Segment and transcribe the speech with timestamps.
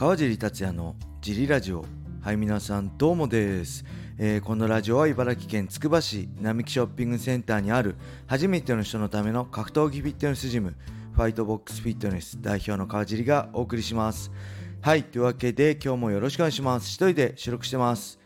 [0.00, 1.84] 川尻達也のジリラジオ
[2.22, 3.84] はい皆さんどうもです、
[4.16, 10.74] えーこのラジオは茨城県つくば市並木ショッピングセンターにある初めての人のための格闘技フィットネスジム
[11.12, 14.32] ファイトボックスフィットネス代表の川尻がお送りします。
[14.80, 16.88] はいというわけで今日もよろしくお願いします。
[16.88, 18.18] 一人で収録してます。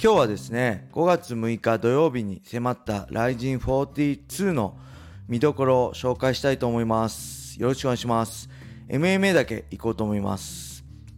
[0.00, 4.78] 今日はですね5月6日土曜日に迫った RIZIN42 の
[5.26, 7.60] 見どころを紹介したいと思います。
[7.60, 8.48] よろしくお願いします。
[8.88, 10.75] MMA だけ行こうと思います。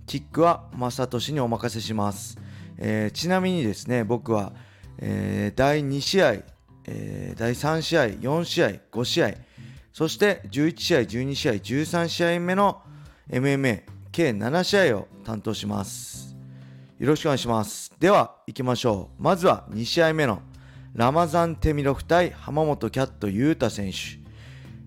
[0.09, 2.39] キックは正俊にお任せします、
[2.79, 4.53] えーちなみにですね僕は、
[4.97, 6.33] えー第2試合、
[6.87, 9.35] えー第3試合4試合5試合
[9.93, 12.80] そして11試合12試合13試合目の
[13.30, 16.35] MMA 計7試合を担当します。
[16.99, 17.93] よろしくお願いします。
[18.01, 19.23] では行きましょう。
[19.23, 20.41] まずは2試合目の
[20.95, 23.97] ラマザン・テミロフ対浜本キャット・ユータ選手。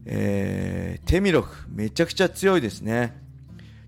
[0.06, 3.21] えーテミロフめちゃくちゃ強いですね。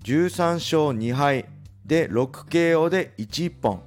[0.04, 1.46] 13勝2敗
[1.86, 3.82] で 6KO で1一本。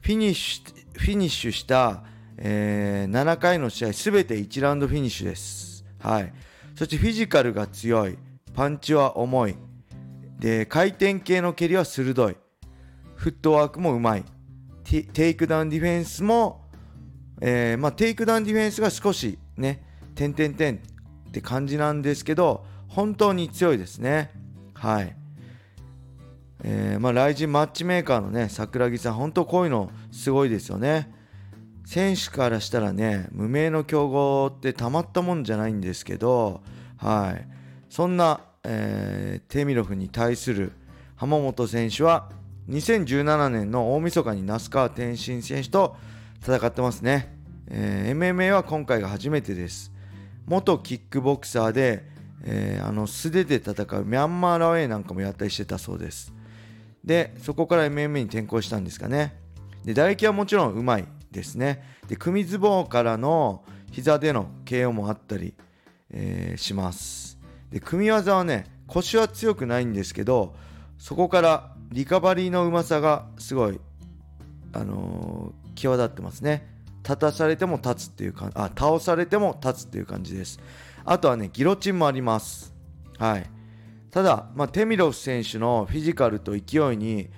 [0.00, 2.04] フィニッシュフィニッシュした、
[2.36, 5.84] えー7回の試合すべて1ラウンドフィニッシュです。
[5.98, 6.32] はい。
[6.76, 8.18] そしてフィジカルが強い。
[8.54, 9.56] パンチは重い。
[10.38, 12.36] で回転系の蹴りは鋭い。
[13.16, 14.24] フットワークもうまい。
[14.84, 16.64] テイクダウンディフェンスも
[17.40, 19.82] えーまあ、テイクダウンディフェンスが少しね、
[20.14, 20.76] 点々点
[21.28, 24.30] って感じなんですけど、本当に強いですね。
[24.74, 25.16] はい。
[26.66, 31.12] えーまあ、 RIZIN マッチメーカーのね、柏木さん、本当こういうのすごいですよね。
[31.84, 36.62] 選手からしたらね、無名の強豪ってたまったもんじゃないんですけど、
[36.96, 37.46] はい。
[37.90, 40.72] そんな、えーテミロフに対する
[41.16, 42.30] 倉本選手は、
[42.70, 45.96] 2017年の大晦日に那須川天心選手と
[46.42, 47.36] 戦ってますね、
[47.68, 49.92] えー MMA は今回が初めてです
[50.46, 52.04] 元キックボクサーで、
[52.42, 56.32] えーあの素手で戦うミャンマーラウェイなんかもやったりしてたそうです
[57.04, 59.36] でそこから MMA に転向したんですかね。
[59.84, 61.82] で打撃はもちろんうまいですね。
[62.08, 65.54] で組ズボンからの膝での KO もあったり、
[66.10, 67.38] えーします。
[67.70, 70.54] で組み技はね腰は強くないんですけど
[70.98, 73.80] そこからリカバリーのうまさがすごい
[74.72, 76.72] あのー際立ってますね。
[77.02, 80.58] 立たされても立つっていうかあ倒されても立つっていう感じです。
[81.04, 82.72] あとはねギロチンもあります。
[83.18, 83.50] はい。
[84.14, 87.30] ただ、まあ、テミロフ選手のフィジカルと勢いに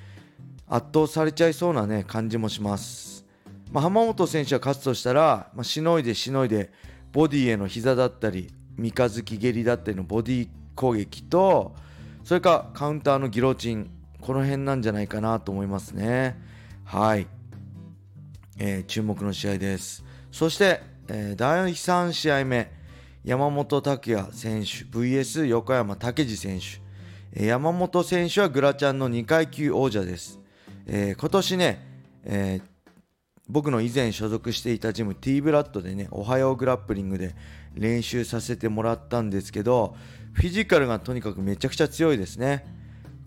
[0.69, 3.25] 圧倒されちゃいそうなね感じもします、
[3.73, 6.71] まあ、浜本選手が勝つとしたら、まあ、しのいでしのいで
[7.13, 11.75] ボディへの膝だったり三日月蹴りだったりのボディ攻撃と
[12.25, 16.39] それかカウンターのギロチンこの辺なんじゃないかなと思いますね。
[16.85, 17.27] はい。
[18.59, 20.05] えー注目の試合です。
[20.31, 22.71] そして、えー第3試合目、
[23.27, 27.45] 山本拓也選手 VS 横山武史選手。
[27.45, 30.39] 山本選手はグラチャンの2階級王者です。
[30.87, 31.87] えー今年ね、
[32.23, 32.77] えー
[33.49, 37.35] 僕の以前所属していたジム T ブラッドでね、おはようグラップリングで
[37.75, 39.97] 練習させてもらったんですけど、
[40.33, 42.65] フィジカルがとにかくめちゃくちゃ強いですね。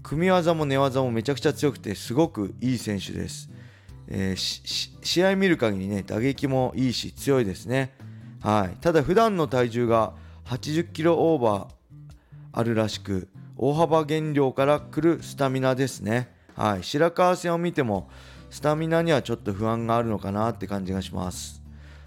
[0.02, 3.50] 組み技も寝技もめちゃくちゃ強くて、すごくいい選手です。
[4.08, 7.94] えー試合見る限りね打撃もいいし強いですね、
[8.42, 10.14] はい、ただ普段の体重が
[10.46, 11.68] 80キロオーバー
[12.54, 13.28] あるらしく
[13.58, 18.10] 大幅減量から来るスタミナですね、はい、白川戦を見ても
[18.50, 21.62] スタミナにはちょっと不安があるのかなって感じがします。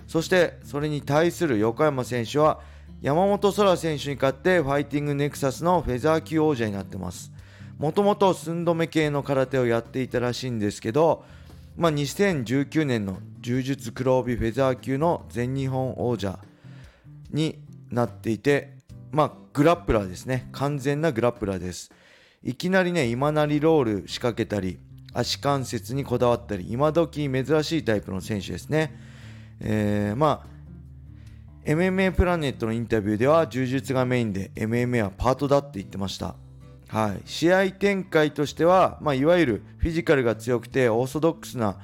[0.09, 2.60] そしてそれに対する横山選手は
[3.00, 7.32] 山本空選手に勝ってファイティングネクサスのフェザー級王者になってます。
[7.78, 11.25] もともと寸止め系の空手をやっていたらしいんですけど
[11.77, 16.38] まあ、2019年の柔術黒帯フェザー級の全日本王者
[17.31, 17.59] に
[17.91, 18.77] なっていて、
[19.10, 20.49] まあ、グラップラーですね。
[20.53, 21.91] 完全なグラップラーです。
[22.44, 24.78] いきなりね今なりロール仕掛けたり
[25.15, 28.99] 足関節にこだわったり今時珍しいタイプの選手ですね、
[29.61, 30.53] えーまあ
[31.65, 36.35] MMA プラネットのインタビューでは柔術がメインで MMA はパートだって言ってました。
[36.93, 41.79] はい、試合展開としては、まあ、いわゆるフィジカルが強くてオーソドックスな、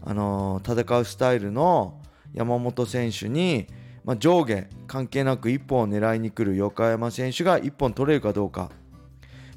[0.00, 2.00] あのー戦うスタイルの
[2.32, 3.66] 山本選手に、
[4.04, 8.70] まあ、上下関係なく1本を狙いに来る横山選手が1本取れるかどうか、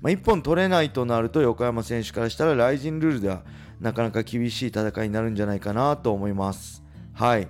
[0.02, 3.44] まあ、1本取れないとなると横山選手からしたらライジンルールでは
[3.80, 6.84] なかなか厳しい戦いになるんじゃないかなと思います。
[7.14, 7.48] はい。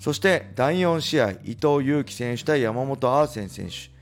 [0.00, 3.93] そして第4試合伊藤有希選手対山本アーセン選手。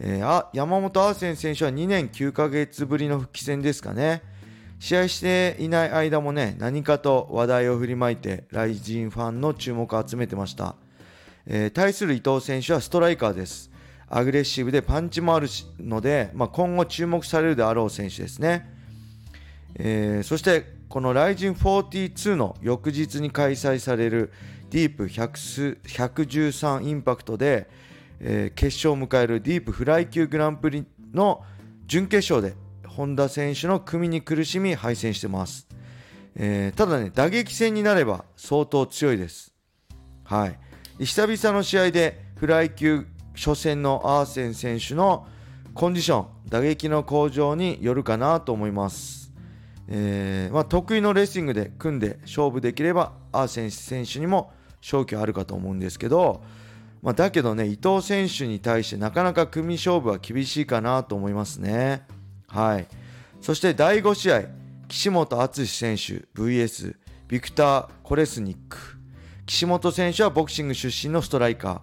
[0.00, 4.22] えーあ山本アーセン選手は2年9ヶ月ぶりの復帰戦ですかね。
[4.78, 10.76] 試合していない間もね、何かと話題を振りまいて、ライジンファンの注目を集めてました。
[11.46, 13.70] えー対する伊藤選手はストライカーです。
[14.08, 15.48] アグレッシブでパンチもある
[15.80, 18.72] ので、まあ、今後注目されるであろう選手ですね。
[19.74, 24.32] えー、そしてこの RIZIN42 の翌日に開催される
[24.70, 27.68] ディープ113インパクトで、
[28.20, 31.42] えー、決勝を迎えるディープフライ級グランプリの
[31.86, 32.56] 準決勝で
[32.86, 35.68] 本田選手の組に苦しみ敗戦してます、
[36.34, 39.54] えー、ただね打撃戦になれば相当強いです。
[40.24, 40.58] はい。
[40.98, 45.26] 久々の試合でフライ級初戦のアーセン選手の
[45.72, 49.32] コンディション打撃の向上によるかなと思います。
[49.86, 56.42] えー、まあ、得意のレッシングで組んで勝負できればアーセン選手にも勝機あるかと思うんですけど、
[57.02, 62.02] まあ、だけどね伊藤選手に対してなかなか組勝負は厳しいかなと思いますね。
[62.48, 62.86] はい。
[63.40, 64.42] そして第5試合
[64.88, 66.96] 岸本敦選手 VS
[67.28, 68.78] ビクター・コレスニック。
[69.46, 71.80] 岸本選手はボクシング出身のストライカー、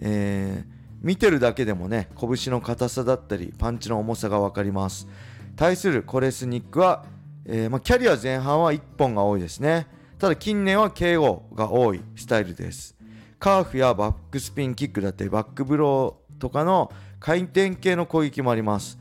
[0.00, 0.72] えー、
[1.02, 5.08] 見てるだけでもね拳の硬さだったりパンチの重さが分かります。
[5.56, 7.04] 対するコレスニックは
[7.44, 9.86] えー、まあ、キャリア前半は1本が多いですね。
[10.18, 12.96] ただ近年は KO が多いスタイルです。
[13.42, 19.00] カーフやバックスピンキックだったりバックブローとかの回転系の攻撃もあります。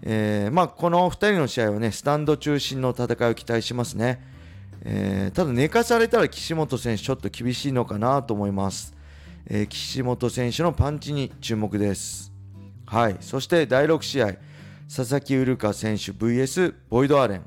[0.00, 4.22] えー、まあ、この2人の試合はね、スタンド中心の戦いを期待しますね。
[4.80, 8.96] えー、ただ寝かされたら岸本選手ちょっと厳しいのかなと思います。
[9.46, 12.32] えー、岸本選手のパンチに注目です。
[12.86, 13.18] はい。
[13.20, 14.36] そして第6試合、
[14.88, 17.42] 佐々木ウルカ選手 VS ボイドアレン。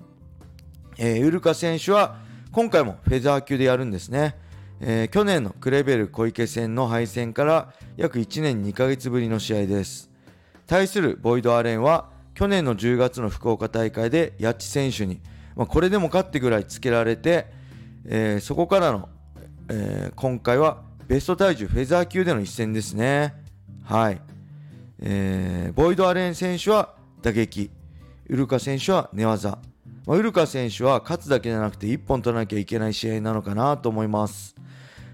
[1.00, 2.18] えー、ウルカ選手は
[2.52, 4.48] 今回もフェザー級でやるんですね。
[4.82, 10.10] えー、去年のクレベル小池戦の敗戦から約1年2ヶ月ぶりの試合です。
[10.68, 15.20] 対するボイド・アレンは去年の10月の福岡大会でヤッチ選手に、
[15.56, 17.48] まあ、これでも勝ってぐらいつけられて、
[18.06, 19.10] えー、そこからの、
[19.68, 23.34] えー、今回はベスト体重フェザー級での一戦ですね。
[23.84, 24.22] はい。
[25.02, 27.72] えー、ボイド・アレン選手は打撃、
[28.28, 29.60] ウルカ選手は寝技、
[30.08, 34.56] ウルカ選手は勝つだけじゃなくて1本取らなきゃいけない試合なのかなと思います。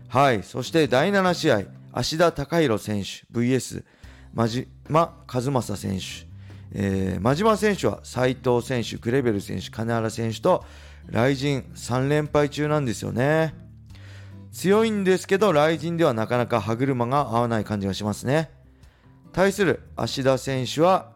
[0.07, 1.61] はい、そして第7試合、
[1.91, 3.83] 芦田貴弘選手 VS
[4.33, 6.03] 真島和正選手。
[6.77, 10.63] えー、真島選手は斉藤選手、クレベル選手、金原選手と
[11.07, 13.53] 雷神3連敗中なんですよね。
[14.51, 18.49] 強いんですけど、雷神ではなかなか歯車が合わない感じがしますね。
[19.31, 21.15] 対する芦田選手は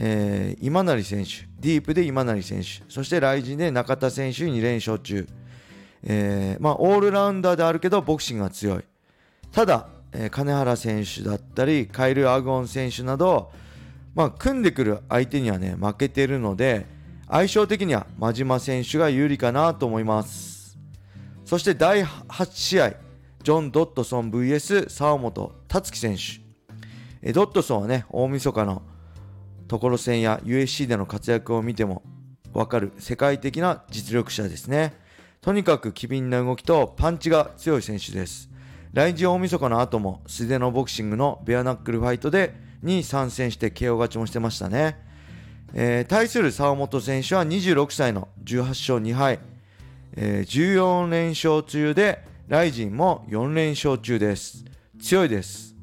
[0.00, 5.26] えー、今成選手、ディープで今成選手、そしてライジンで中田選手2連勝中。
[6.10, 8.84] えー、まあ、オールラウンダーであるけど、ボクシングが強い。
[9.52, 13.52] ただ、えー、金原選手だったり、カイル・アグオン選手など、
[14.14, 16.86] まあ、組んでくる相手にはね、負けてるので、
[17.28, 20.78] 相性的には真島選手が有利かなと思います。
[21.44, 22.90] そして第8試合、
[23.42, 26.40] ジョン・ドットソン VS 沢本達樹選手。
[27.20, 28.82] えドットソンはね、大晦日の
[29.66, 32.02] ところ戦や USC での活躍を見ても
[32.54, 34.94] わかる世界的な実力者ですね。
[35.48, 38.50] とにかく機敏な動きとパンチが強い選手です。
[38.92, 42.52] 来日大晦日の後も素手のボクシングのベアナックルファイトで
[42.82, 44.98] に参戦して KO 勝ちもしてましたね。
[45.72, 49.40] えー、対する沢本選手は26歳の18勝2敗、
[50.16, 54.66] えー、14連勝中でライジンも4連勝中です。
[55.00, 55.74] 強いです。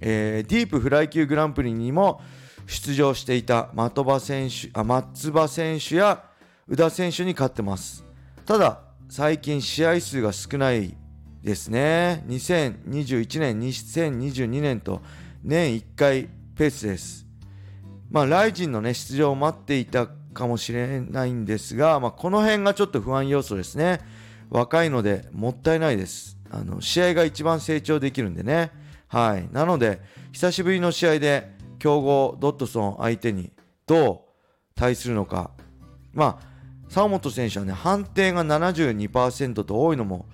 [0.00, 2.20] えー、ディープフライ級グランプリにも
[2.66, 6.24] 出場していた的場選手あ松葉選手や
[6.66, 8.04] 宇田選手に勝ってます
[8.44, 10.96] ただ最近試合数が少ない
[11.42, 12.24] ですね。
[12.28, 15.02] 2021年2022年と
[15.44, 17.26] 年1回ペースです。
[18.10, 24.00] まあライジンのね出場を待っていたかもしれないんですが、まあ、この辺がちょっと不安要素ですね。
[24.48, 26.38] 若いのでもったいないです。
[26.50, 28.70] あの試合が一番成長できるんでね。
[29.08, 29.46] はい。
[29.52, 30.00] なので
[30.32, 33.52] 久しぶりの試合で強豪ドットソン相手に
[33.86, 34.32] どう
[34.74, 35.50] 対するのか。
[36.14, 36.51] まあ
[36.92, 40.26] 沢本選手はね判定が72%と多いのも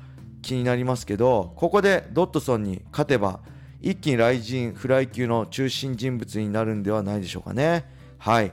[0.42, 3.38] 気になりますけどここでドットソンに勝てば
[3.80, 7.84] 一気に雷神フライ級の中心人物になるんではないでしょうかね。
[8.18, 8.50] はい。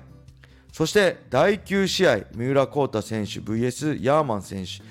[0.71, 4.83] そして第9試合三浦航太選手 VS ヤーマン選手。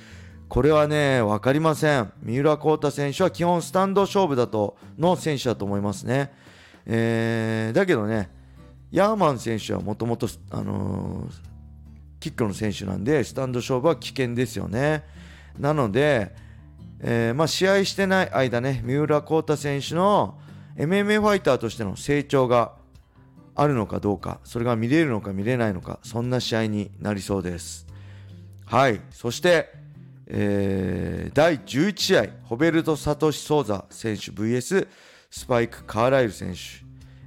[0.49, 2.12] これはね分かりません。
[2.21, 6.33] 三浦航太選手は基本スタンド勝負だとの選手だと思いますね。
[6.87, 8.28] えー、だけどね、
[8.90, 11.28] ヤーマン選手はもともと、あの、
[12.25, 15.04] キックの選手なんで、スタンド勝負は危険ですよね。
[15.59, 16.35] なので、
[17.00, 20.38] えー、まあ、試合してない間ね、三浦航太選手の
[20.76, 22.73] MMA ファイターとしての成長が
[23.54, 27.87] あるのかどうか、それが見れるのか見れないのか、そんな試合になりそうです。
[28.64, 29.71] はい、そして、
[30.26, 34.88] えー、第11試合、ホベルト・サトシ・ソーザ選手 VS
[35.31, 36.59] スパイク・カーライル選手、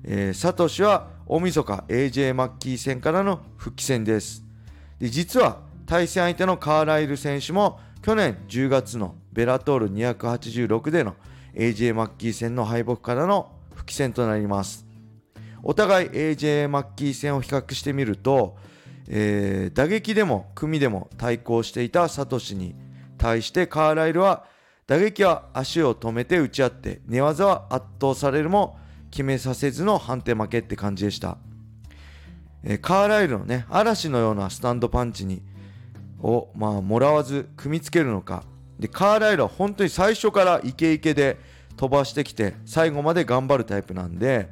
[0.04, 4.47] えー、サトシは大晦日 AJ マッキー戦からの復帰戦です
[5.00, 11.16] で実は対戦相手のカーライル選手も去年10月のベラトール286での
[11.54, 14.86] AJ マッキー戦の敗北からの復帰戦となります。
[15.64, 18.58] お互い AJ マッキー戦を比較してみると、
[19.10, 22.76] えー、打撃でも組でも対抗していたサトシに
[23.18, 24.46] 対してカーライルは
[24.86, 28.78] 打撃は足を止めて打ち合って寝技は圧倒されるも
[29.12, 31.38] 決めさせずの判定負けって感じでした、
[32.64, 35.42] え、カーライルのね嵐のようなスタンドパンチに
[36.22, 38.44] を、まあ、もらわず組みつけるのか。
[38.80, 41.38] でカーライルは本当に最初からイケイケで
[41.78, 44.50] 飛ばしてきて最後まで頑張るタイプなんで、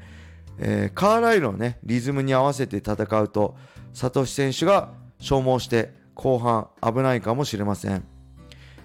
[0.58, 3.56] えー、カーライルのねリズムに合わせて戦うと
[3.94, 8.04] サトシ選手が消耗して後半危ないかもしれません、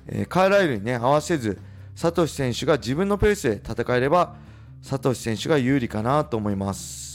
[0.06, 1.58] えー、カーライルにね合わせず
[1.94, 4.36] サトシ選手が自分のペースで戦えれば
[4.82, 7.09] サトシ選手が有利かなと思います、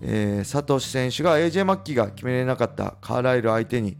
[0.00, 3.96] えー、サトシ選手が AJ マッキーが決めれなかったカーライル相手に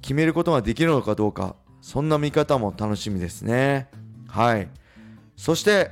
[0.00, 3.88] 決めることができるのかどうかそんな見方も楽しみですね。
[4.28, 4.68] はい。
[5.36, 5.90] そして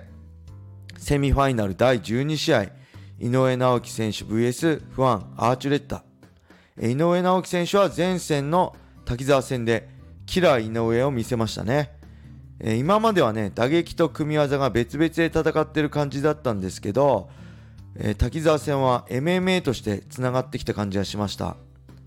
[0.98, 2.62] セミファイナル第12試合
[3.20, 6.04] 井上直樹選手 VS ファンアーチュレッタ。
[6.80, 8.74] 井上直樹選手は前戦の
[9.04, 9.88] 滝沢戦で
[10.26, 11.92] キラー井上を見せましたね。
[12.60, 17.28] 今まではね打撃と組み技が別々で戦ってる感じだったんですけど
[18.18, 21.56] 滝沢戦は MMA としてつながってきた感じがしました。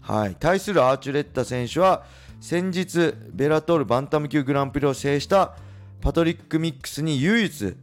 [0.01, 0.35] はい。
[0.39, 2.05] 対するアーチュレッタ選手は
[2.39, 5.55] 先日ベラトールバンタム級グランプリを制した
[6.01, 7.75] パトリック・ミックスに唯一、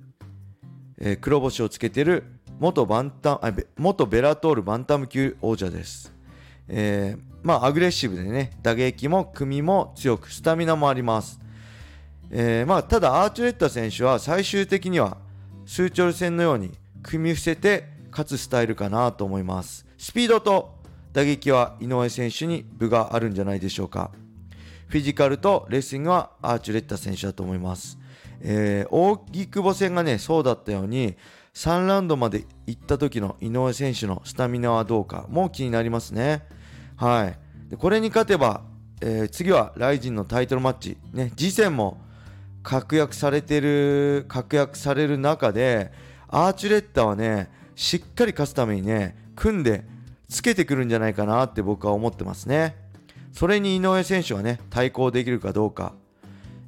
[0.98, 2.24] えー、黒星をつけている
[2.60, 3.40] 元バンタ
[3.76, 6.14] 元ベラトールバンタム級王者です、
[6.68, 11.40] えー、まあアグレッシブでね打撃も組も強くスタミナもあります、
[12.30, 15.16] えー、まあただアーチュレッタ選手は最終的には
[15.66, 16.70] スーチョル戦のように
[17.02, 20.74] 組み伏せて勝つスタイルかなと思いますスピードと
[21.12, 24.12] 打撃は井上選手に分があるんじゃないでしょうか
[24.94, 27.98] フィジカルとレスリングはアーチュレッタ選手だと思います。
[28.40, 31.16] えー、大木久保戦がね、そうだったように、
[31.54, 36.44] 3ラウンドまで行った時の井上選手のスタミナはどうかも気になりますね。
[36.96, 37.70] はい。
[37.70, 38.62] でこれに勝てば、
[39.00, 40.96] えー、次はライジンのタイトルマッチ。
[41.12, 41.98] ね、次戦も
[42.62, 45.90] 確約されてる、確約される中で、
[46.28, 49.84] アーチュレッタはね、しっかり勝つためにね、組んで
[50.28, 52.76] つけてくるんじゃないかなって僕は思ってますね。
[53.32, 55.94] それに井上選手はね、対抗できるかどうか。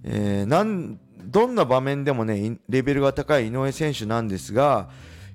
[0.04, 4.88] えー、なんどんな場面でもね、レベルが高い井上選手なんですが、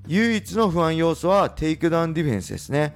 [0.07, 2.95] 唯一の不安要素はテイクダウンディフェンスですね。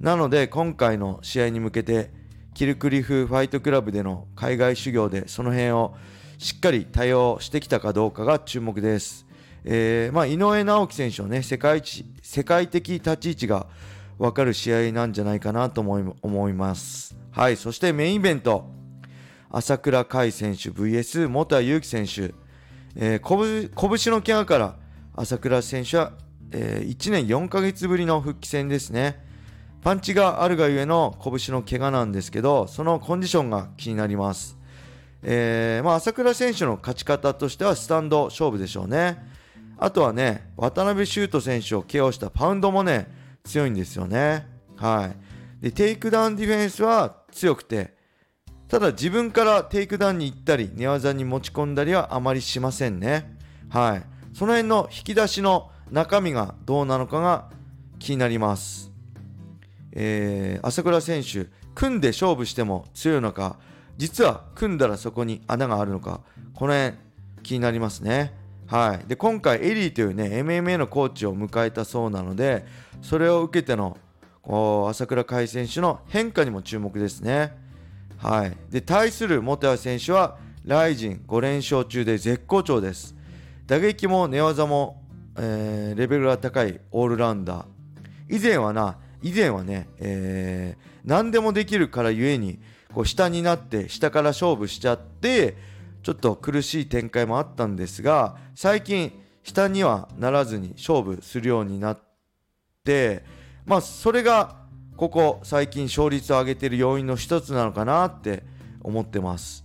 [0.00, 2.10] なので、今回の試合に向けて、
[2.54, 5.94] キルクリフファイトクラブでの海外修行でその辺を
[6.36, 9.26] しっかり対応してきたかどうかが注目です。
[9.64, 13.66] えーまあ、井上直樹選手の、ね、世界一世界的立ち位置が
[14.18, 17.16] 分かる試合なんじゃないかなと思い思います。
[17.30, 18.68] はい、そしてメインイベント、
[19.50, 22.34] 朝倉海選手 VS 元谷友貴選手、
[22.96, 24.76] えー、拳の怪我から
[25.14, 26.12] 朝倉選手は、
[26.50, 29.24] えー、1年4ヶ月ぶりの復帰戦ですね。
[29.82, 34.56] パンチがあるがゆえの拳の怪我なんですけど、そのコンディションが気になります。
[35.24, 39.31] えーまあ、朝倉選手の勝ち方としてはスタンド勝負でしょうね。
[39.82, 43.08] あとはね、渡部修斗選手を KO したパウンドもね、
[43.44, 44.46] 強いんですよね。
[44.76, 45.12] は
[45.60, 45.64] い。
[45.64, 47.94] で、テイクダウンディフェンスは強くて
[48.68, 53.36] ただ自分からテイクダウンに行ったり寝技に持ち込んだりはあまりしませんね
[53.68, 57.50] はいその辺の引き出しの中身がどうなのかが
[57.98, 58.90] 気になります
[59.94, 63.58] えー、朝倉選手組んで勝負しても強いのか
[63.98, 66.22] 実は組んだらそこに穴があるのか
[66.54, 66.96] この辺
[67.42, 68.32] 気になりますね
[68.72, 72.64] はいで今回エリーというね MMA のコーチを迎えたそうなので
[73.02, 73.98] それを受けての
[74.88, 77.52] 朝倉海選手の変化にも注目ですね。
[78.16, 83.14] はい、で対する本谷選手はライジン5連勝中で絶好調です。
[83.66, 85.02] 打撃も寝技も、
[85.36, 88.36] えー、レベルが高いオールラウンダー。
[88.36, 92.58] 以前はな、以前はね、えー、何でもできるからゆえに
[92.94, 95.56] こう下になって下から勝負しちゃって
[96.02, 101.98] ちょっと苦しい展開もあったんですが最近下にはならずに勝負するようになっ
[102.84, 103.24] て
[103.64, 104.56] まあ、それが
[104.96, 108.42] ここ最近勝率を上げている要因の一つなのかなって
[108.80, 109.64] 思ってます。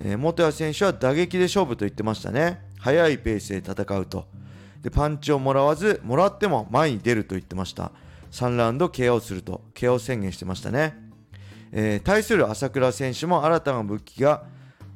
[0.00, 2.60] えー、元谷選手は打撃で勝負と言ってましたね。
[2.78, 4.26] 速いペースで戦うと。
[4.82, 7.92] で、パンチをもらわず、もらっても前に出ると言ってました。
[8.30, 10.94] 3ラウンド KO すると、KO 宣言してましたね。
[11.72, 14.44] えー、対する朝倉選手も新たな武器が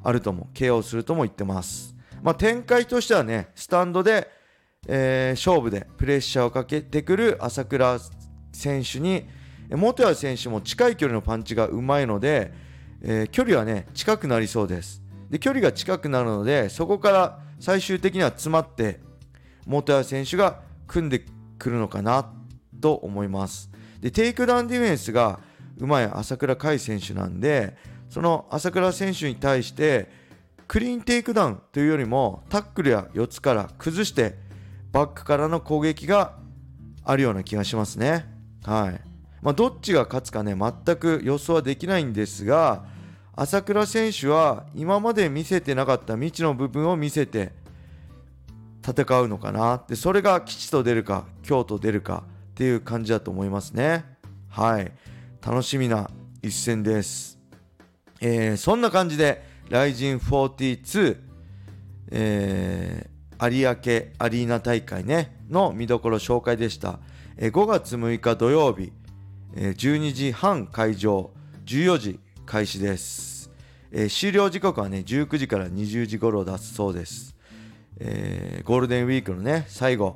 [0.03, 1.95] あるとも、KO するとも言ってます。
[2.21, 4.29] まあ、展開としてはね、スタンドで、
[4.87, 7.99] えー、勝負でプレッシャーをかけてくる朝倉
[8.51, 9.25] 選手に
[9.69, 12.53] 元谷選手も近い距離のパンチがうまいので、
[13.01, 18.99] えー、距離はね近くなりそうですで距離が近くなるのでそこから最終的には詰まって
[19.65, 21.23] 元谷選手が組んで
[21.57, 22.29] くるのかな
[22.81, 25.39] と思いますでテイクダウンディフェンスが
[25.77, 27.77] うまい朝倉海選手なんで
[28.13, 30.07] その朝倉選手に対して
[30.67, 34.35] クリーンテイクダウンというよりもタックルや四つから崩して
[34.91, 36.35] バックからの攻撃が
[37.03, 38.27] あるような気がしますね。
[38.63, 39.01] はい。
[39.41, 42.85] まあ、どっちが勝つかね全く予想はできないんですが
[43.35, 47.51] 朝倉選手は今まで見せてなかった未知の部分を見せて
[48.87, 49.83] 戦うのかな。
[49.87, 54.05] でそれが吉と出るか京と出るかっていう感じだと思いますね。
[54.49, 54.91] はい。
[55.43, 56.11] 楽しみな
[56.43, 57.39] 一戦です、
[58.25, 61.17] えー、そんな感じで RIZIN42、
[62.11, 66.99] えー、有明アリーナ大会ねの見どころ紹介でした、
[67.35, 68.93] えー、5月6日土曜日、
[69.55, 71.31] えー、12時半会場
[71.65, 73.51] 14時開始です、
[73.91, 77.35] えー、終了時刻はね19時から20時頃だそうです、
[77.99, 80.15] えー、ゴールデンウィークのね最後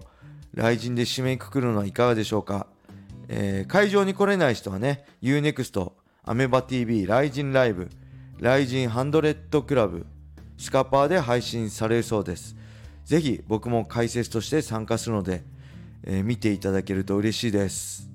[0.54, 2.68] 来人で締めくくるのはいかがでしょうか、
[3.28, 5.92] えー、会場に来れない人はね UNEXT
[6.30, 7.90] アメバ TV 来人ライブ
[8.38, 10.06] ライジンハンドレッドクラブ
[10.58, 12.54] スカパーで配信されるそうです。
[13.06, 15.46] ぜひ僕も解説として参加するので、
[16.04, 18.10] えー、見ていただけると嬉しいです。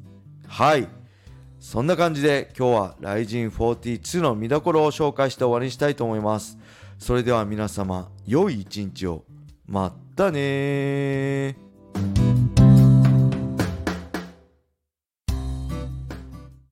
[0.46, 0.88] はい。
[1.58, 6.58] そんな感じで今日は RIZIN42 の見どころを紹介して終わりにしたいと思います。
[6.98, 9.24] それでは皆様良い一日を。
[9.66, 11.56] またね